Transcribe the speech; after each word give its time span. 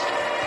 Podcast. 0.00 0.39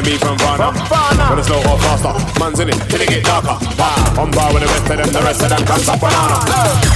Ain't 0.00 0.06
me 0.06 0.18
from 0.18 0.36
Ghana. 0.38 0.72
But 1.28 1.38
it's 1.38 1.48
slow 1.48 1.58
or 1.58 1.78
faster, 1.78 2.40
man's 2.40 2.60
in 2.60 2.68
it, 2.68 2.78
till 2.88 3.00
it 3.00 3.08
get 3.08 3.24
darker. 3.24 3.56
On 4.20 4.30
bar 4.30 4.52
with 4.52 4.62
the 4.62 4.68
rest 4.68 4.90
of 4.90 4.96
them, 4.96 5.12
the 5.12 5.20
rest 5.20 5.42
of 5.42 5.48
them 5.48 5.66
can't 5.66 5.82
stop 5.82 6.00
banana. 6.00 6.89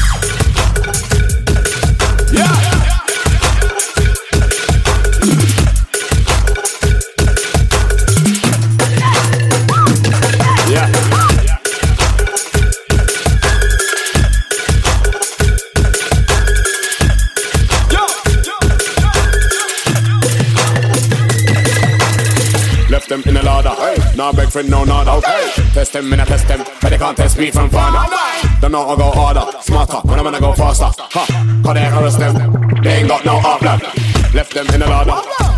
Left 22.94 23.08
them 23.08 23.22
in 23.26 23.36
a 23.36 23.42
ladder. 23.42 23.70
Hey. 23.70 23.96
Now 24.16 24.30
beg 24.30 24.50
friend, 24.50 24.70
no 24.70 24.84
nada. 24.84 25.14
Okay. 25.14 25.50
Test 25.72 25.94
them, 25.94 26.08
me 26.08 26.16
not 26.16 26.28
test 26.28 26.46
them, 26.46 26.62
but 26.80 26.90
they 26.90 26.96
can't 26.96 27.16
test 27.16 27.36
me 27.36 27.50
from 27.50 27.68
far. 27.68 27.90
Don't 28.60 28.70
know 28.70 28.88
I 28.88 28.94
go 28.94 29.10
harder, 29.10 29.44
smarter, 29.62 29.98
when 30.06 30.16
I'm 30.20 30.24
gonna 30.24 30.38
go 30.38 30.52
faster. 30.52 30.90
Ha, 30.94 31.26
cause 31.64 31.74
they 31.74 31.88
arrest 31.88 32.20
them, 32.20 32.34
they 32.84 32.98
ain't 32.98 33.08
got 33.08 33.24
no 33.24 33.40
heart 33.40 33.62
blood. 33.62 33.82
Left 34.32 34.54
them 34.54 34.68
in 34.68 34.82
a 34.82 34.86
ladder. 34.86 35.10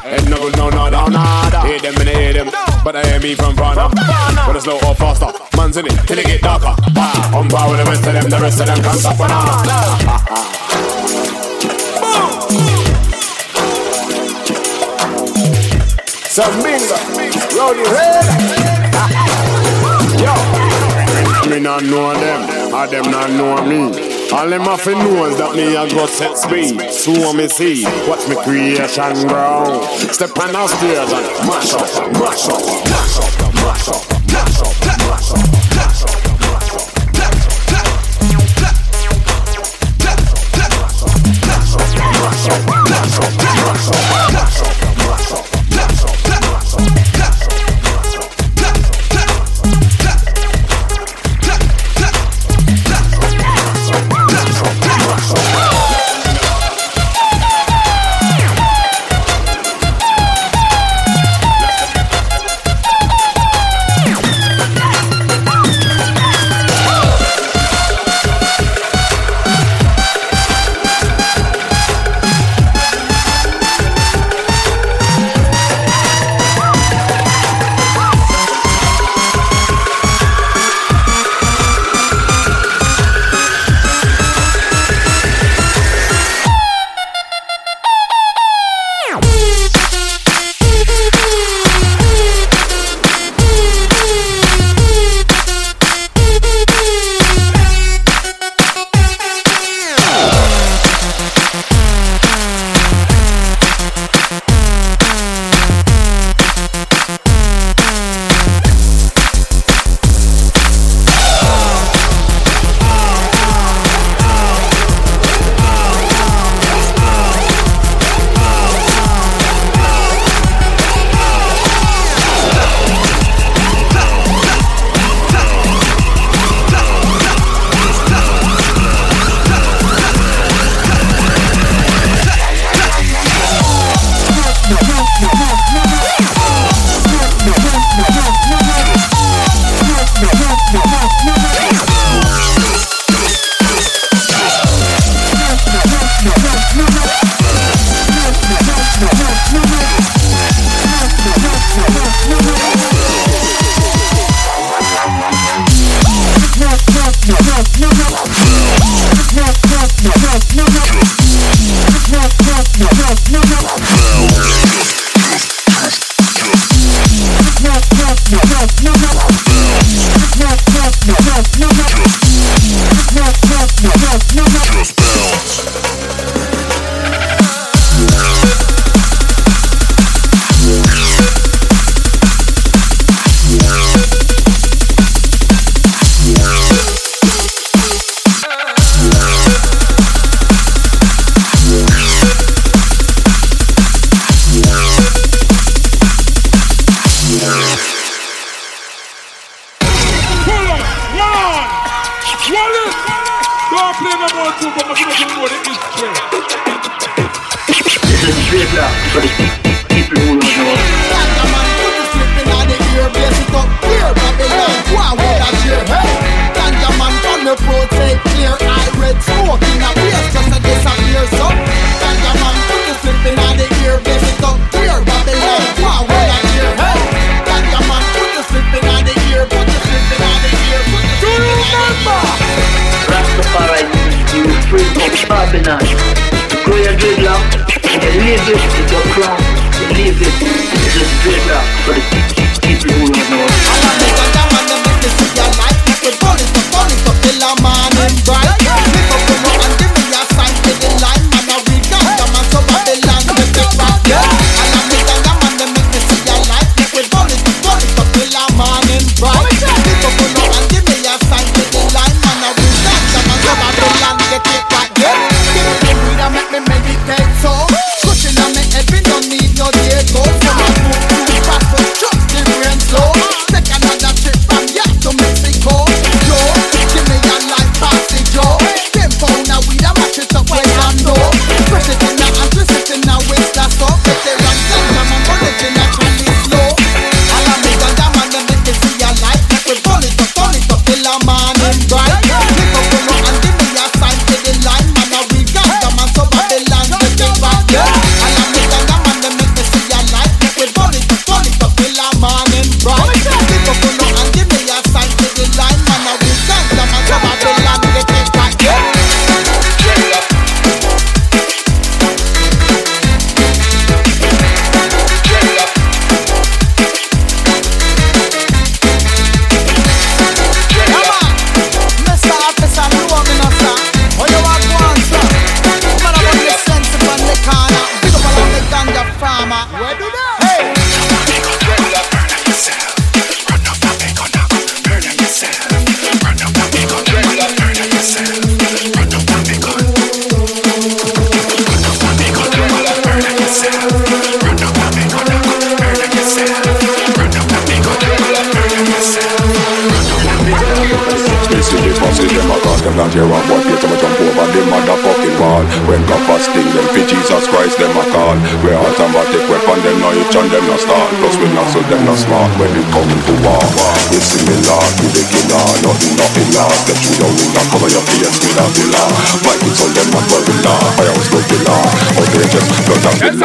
Head 0.08 0.30
no 0.30 0.38
good, 0.38 0.56
no 0.56 0.70
nada. 0.70 1.10
nada. 1.10 1.60
Hate 1.60 1.82
them 1.82 1.94
and 1.96 2.08
they 2.08 2.14
hate 2.14 2.32
them, 2.32 2.50
but 2.82 2.96
I 2.96 3.02
ain't 3.02 3.22
me 3.22 3.34
from 3.34 3.54
Varna. 3.54 3.90
But 4.46 4.56
it's 4.56 4.64
slow 4.64 4.78
or 4.88 4.94
faster, 4.94 5.30
man's 5.58 5.76
in 5.76 5.84
it 5.84 5.92
till 6.08 6.18
it 6.18 6.24
get 6.24 6.40
darker. 6.40 6.74
On 7.36 7.46
par 7.50 7.68
with 7.68 7.84
the 7.84 7.84
rest 7.84 8.06
of 8.06 8.14
them, 8.14 8.30
the 8.30 8.38
rest 8.40 8.60
of 8.60 8.66
them 8.66 8.80
can't 8.80 8.98
stop 8.98 9.18
banana. 9.18 9.66
Some 16.36 16.62
bingo, 16.62 16.94
round 17.56 17.78
your. 17.78 17.86
Yo, 20.20 21.48
me 21.48 21.60
not 21.60 21.82
know 21.84 22.12
them, 22.12 22.74
or 22.74 22.86
them 22.86 23.10
not 23.10 23.30
know 23.30 23.64
me. 23.64 24.28
All 24.30 24.46
them 24.46 24.60
have 24.64 24.84
to 24.84 24.90
know 24.90 25.24
is 25.24 25.38
that 25.38 25.54
me 25.56 25.74
a 25.74 25.88
go 25.88 26.04
set 26.04 26.36
speed. 26.36 26.90
So 26.90 27.32
me 27.32 27.48
see, 27.48 27.84
watch 28.06 28.28
me 28.28 28.36
creation 28.44 29.26
grow. 29.26 29.80
Step 30.12 30.38
on 30.38 30.52
the 30.52 30.66
stairs 30.68 31.10
and 31.10 31.26
mash 31.48 31.72
up, 31.72 32.12
mash 32.12 32.48
up, 32.50 32.60
mash 32.84 33.16
up, 33.16 33.54
mash 33.54 33.88
up, 33.88 34.25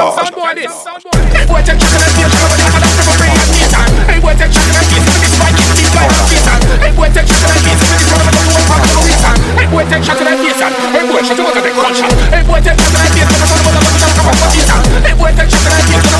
and 0.02 0.18
Hey 9.62 9.70
boy, 9.70 9.86
take 9.86 10.02
chocolate 10.02 10.32
me 10.34 10.50
time. 14.66 14.86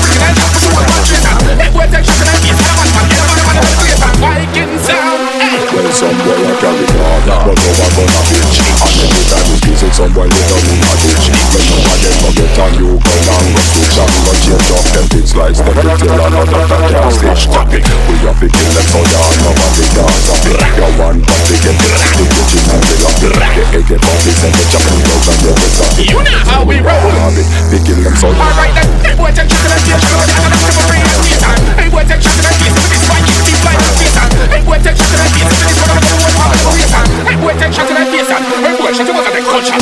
Creator. 0.02 0.42
Viking 4.22 4.78
sound. 4.78 5.18
Hey. 5.42 5.58
Well, 5.74 5.90
some 5.92 6.16
boy 6.22 6.38
a 6.38 6.54
carry 6.60 6.86
dog, 6.86 7.26
but 7.26 7.58
no 7.58 7.70
one 7.82 7.90
gonna 7.96 8.22
bitch 8.30 8.60
And 8.62 8.81
every 9.92 10.08
time 10.08 10.08
you 10.08 10.08
visit 10.08 10.08
some 10.08 10.12
boy 10.14 10.24
with 10.24 10.52
a 10.52 10.58
moon. 10.64 10.80
A 10.88 10.94
ditch 11.04 11.28
When 11.52 11.64
no 11.68 11.76
one 11.84 12.00
them 12.00 12.14
forget 12.24 12.58
and 12.64 12.74
you 12.80 12.88
go 12.96 13.14
down 13.28 13.44
go 13.52 13.60
switch 13.60 13.96
And 14.00 14.12
go 14.24 14.32
change 14.40 14.70
up 14.72 14.86
them 14.88 15.06
things 15.12 15.32
like 15.36 15.54
step 15.56 15.76
it 15.76 15.98
till 16.00 16.16
another 16.16 16.64
that 16.64 17.12
can't 17.20 17.44
topic 17.52 17.84
We 18.08 18.14
have 18.24 18.38
to 18.40 18.48
kill 18.48 18.70
them 18.72 18.86
so 18.88 19.00
ya 19.04 19.20
nobody 19.44 19.84
can 19.92 20.08
stop 20.16 20.44
it 20.48 20.56
You 20.80 20.88
one 20.96 21.18
but 21.20 21.40
they 21.44 21.58
get 21.60 21.76
it, 21.76 21.92
the 22.16 22.24
kitchen 22.24 22.64
and 22.72 22.82
the 22.88 22.96
lobby 23.04 23.28
The 23.32 23.44
egg 23.52 23.84
get 23.84 24.00
off 24.00 24.18
this 24.24 24.40
and 24.40 24.54
the 24.56 24.64
chopping 24.72 25.02
goes 25.04 25.26
and 25.28 25.40
the 25.44 25.50
rest 25.60 25.80
of 25.82 26.00
it. 26.00 26.08
You 26.08 26.20
know 26.24 26.40
how 26.48 26.60
we 26.64 26.76
roll. 26.80 27.12
They 27.68 27.80
kill 27.84 28.00
them 28.00 28.16
so 28.16 28.28
Alright 28.32 28.72
then, 28.72 28.88
hey 29.04 29.14
boy, 29.16 29.30
take 29.32 29.48
chocolate 29.48 29.82
beer, 29.84 29.98
chocolate 30.00 30.28
beer, 30.32 30.40
chocolate 30.40 30.72
beer, 30.72 30.86
bring 30.88 31.04
it 31.04 31.22
time. 31.42 31.60
Hey 31.76 31.88
boy, 31.90 32.04
take 32.06 32.22
chocolate 32.22 32.56
beer, 32.62 32.72
so 32.72 32.82
this 32.86 33.02
fight 33.10 33.24
keep 33.26 33.40
deep 33.44 33.60
like 33.66 33.80
a 33.82 33.88
season. 33.98 34.28
Hey 34.48 34.62
boy, 34.62 34.78
take 34.78 34.96
chocolate 34.96 35.32
beer, 35.34 35.46
so 35.50 35.56
this 35.66 35.78
one 35.82 35.90
of 35.90 36.04
the 36.06 36.16
one 36.22 36.34
pop 36.38 36.50
for 36.54 36.70
a 36.70 36.74
reason. 36.78 37.06
Hey 37.26 37.36
boy, 37.42 37.54
take 37.58 37.72
chocolate 37.74 38.08
beer, 38.08 38.24
son. 38.24 38.42
Hey 38.62 38.74
boy, 38.78 38.92
shut 38.94 39.10
up, 39.10 39.26
the 39.26 39.42
culture. 39.42 39.81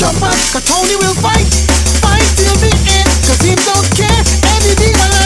Jump 0.00 0.18
mind, 0.18 0.32
cause 0.50 0.64
Tony 0.64 0.96
will 0.96 1.12
fight, 1.16 1.44
fight 2.00 2.24
till 2.34 2.56
the 2.56 2.72
end, 2.72 3.08
cause 3.28 3.42
he 3.44 3.54
don't 3.54 3.84
care, 3.94 4.24
and 4.48 4.64
he 4.64 4.74
be 4.76 4.92
alive. 4.96 5.19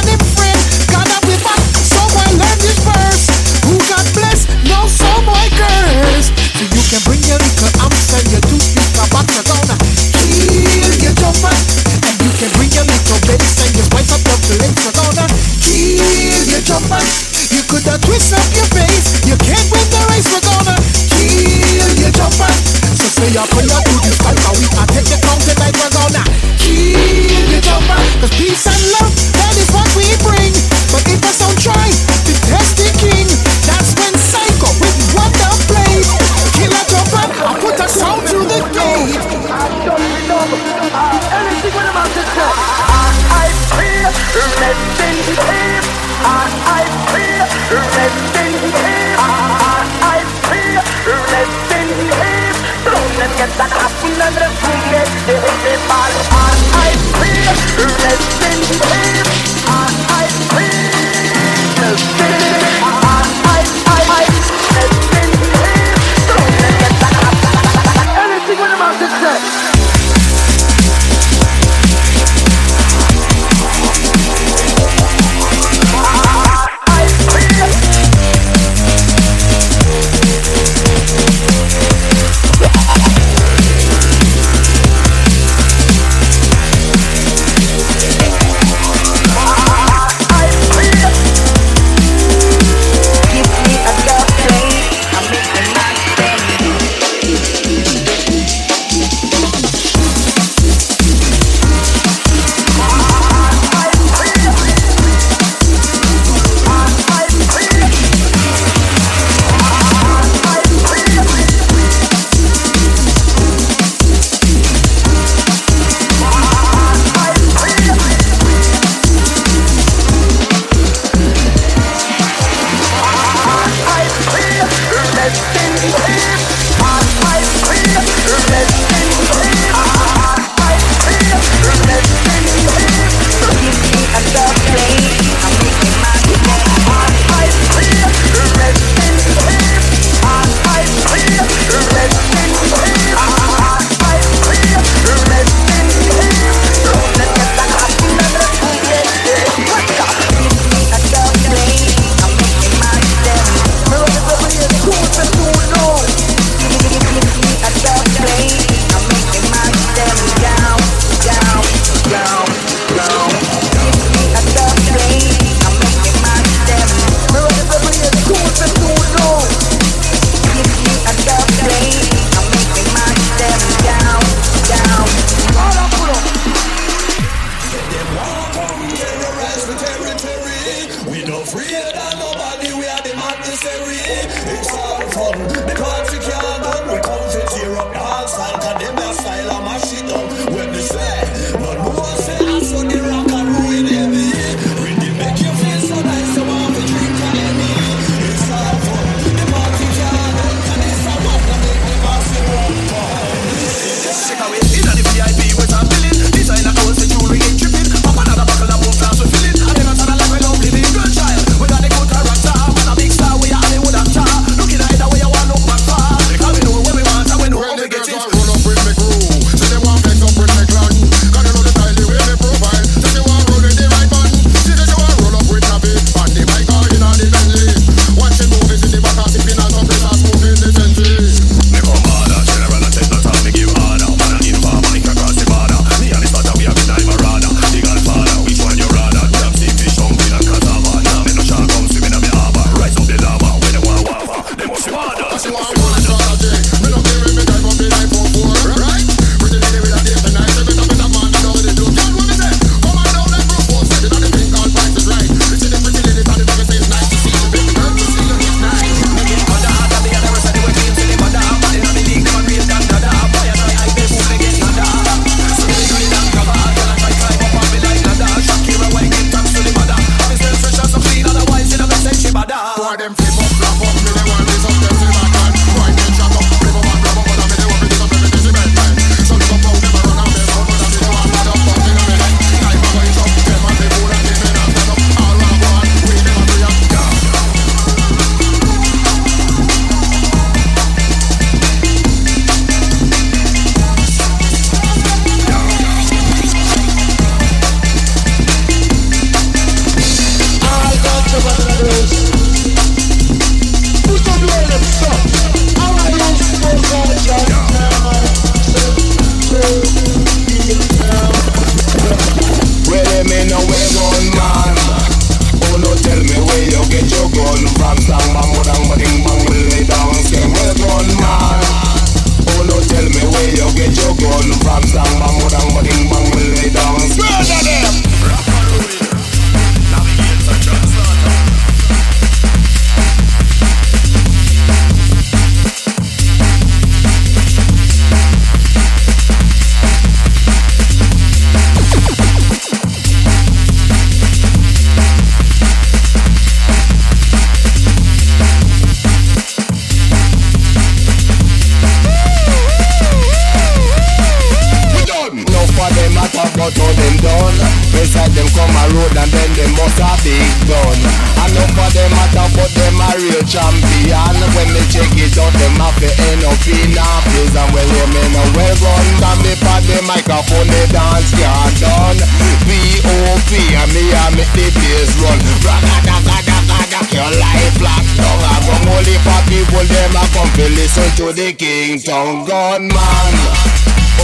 Locked 377.85 378.17
down 378.17 378.41
I 378.41 378.57
from 378.65 378.83
only 378.89 379.17
for 379.21 379.41
people 379.53 379.85
them 379.85 380.17
a 380.17 380.25
come 380.33 380.51
to 380.57 380.67
listen 380.73 381.09
to 381.21 381.27
the 381.37 381.53
King 381.53 382.01
Tongue. 382.01 382.49
Gunman. 382.49 383.33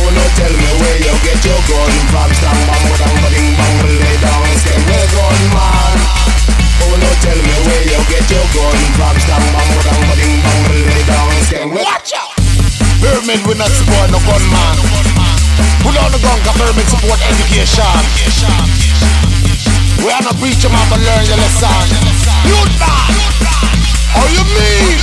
Oh 0.01 0.09
no 0.16 0.25
tell 0.40 0.55
me 0.55 0.70
where 0.81 0.99
you 1.05 1.14
get 1.20 1.40
your 1.44 1.61
gun 1.68 1.92
from. 2.09 2.31
Stand 2.33 2.61
bang 2.64 2.85
bang 2.96 3.16
bang 3.20 3.53
bang 3.59 3.77
lay 4.01 4.16
down 4.25 4.49
Say 4.64 4.79
well 4.88 5.07
gun 5.12 5.42
man 5.53 5.94
Oh 6.81 6.94
no 6.96 7.11
tell 7.20 7.37
me 7.37 7.57
where 7.68 7.85
you 7.85 8.01
get 8.09 8.25
your 8.33 8.46
gun 8.57 8.79
from. 8.96 9.16
Stand 9.20 9.46
bang 9.53 9.70
bang 9.85 10.03
bang 10.09 10.35
bang 10.40 10.62
lay 10.88 11.03
down 11.05 11.33
Say 11.44 11.64
well 11.68 11.85
Watch 11.85 12.12
out. 12.16 12.33
Pyramid 13.03 13.40
we 13.44 13.53
not 13.61 13.70
support 13.75 14.09
no 14.09 14.18
gunman. 14.25 14.77
Pull 15.85 15.96
on 16.01 16.11
the 16.12 16.20
gun 16.23 16.38
cause 16.44 16.57
pyramid 16.57 16.87
support 16.88 17.20
education. 17.29 18.01
We 20.01 20.09
are 20.09 20.23
not 20.25 20.37
preacher 20.40 20.70
man 20.73 20.87
but 20.88 21.01
learn 21.05 21.25
your 21.29 21.37
lesson 21.37 22.10
you 24.30 24.44
mean? 24.44 24.98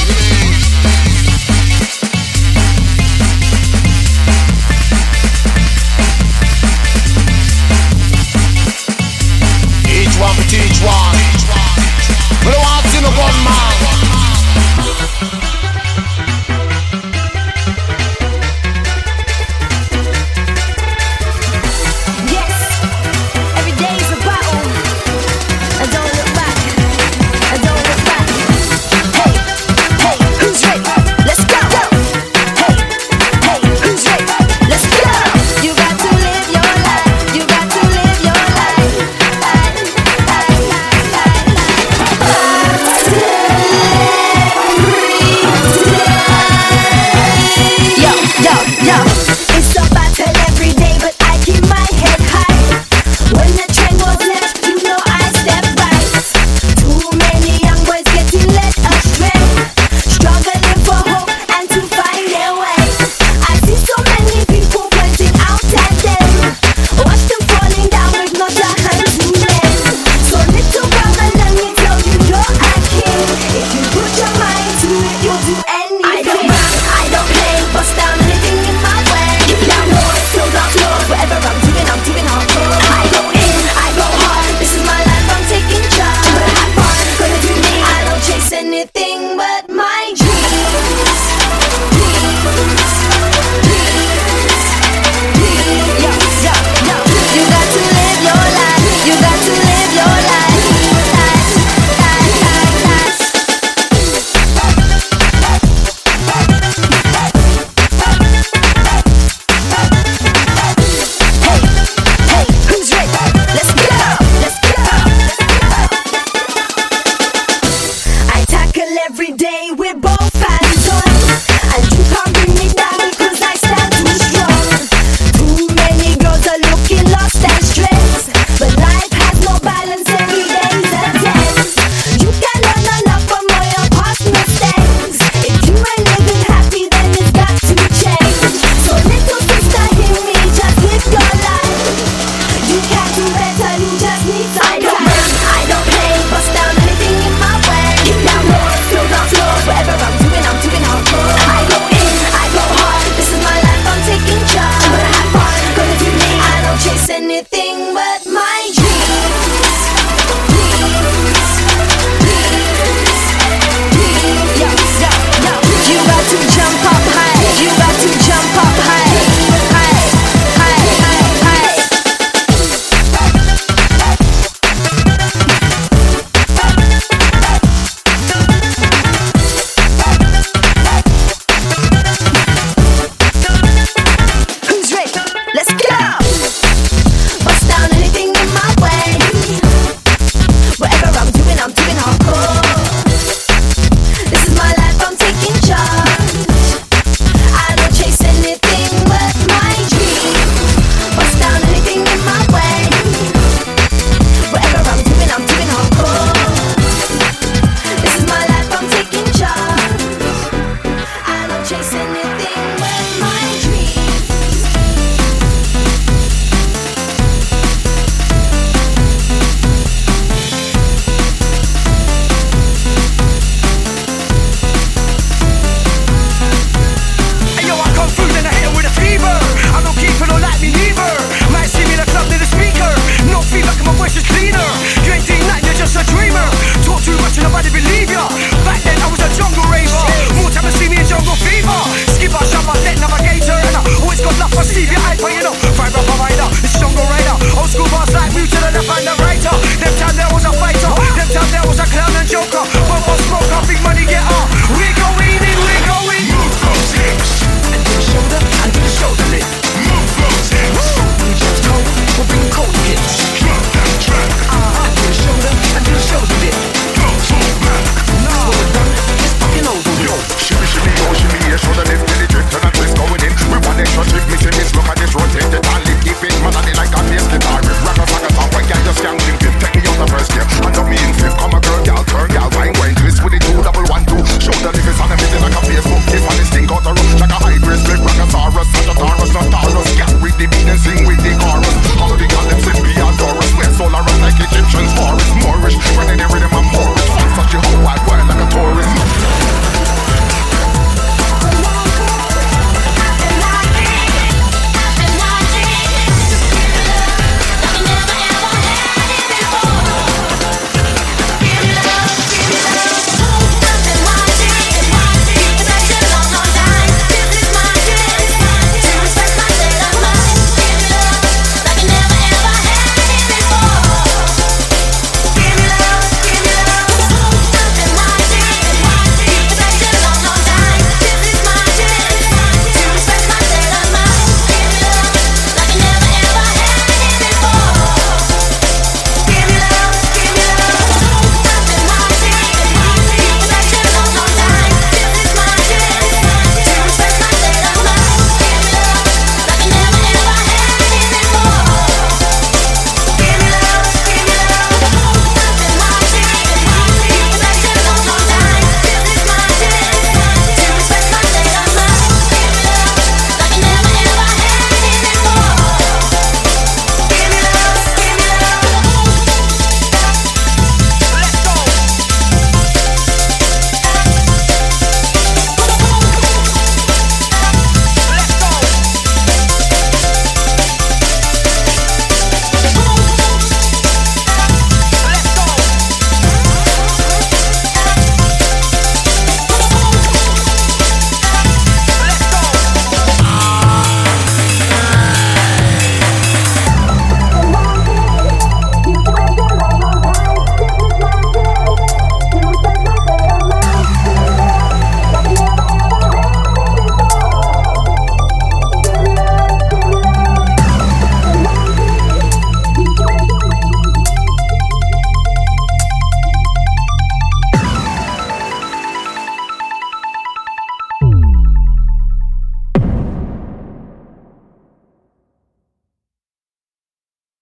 Each 9.89 10.17
one 10.17 10.35
each 10.53 10.81
one. 10.81 11.17
We 12.45 12.51
don't 12.51 12.61
want 12.61 12.83
to 12.83 12.89
see 12.89 13.01
no. 13.01 13.66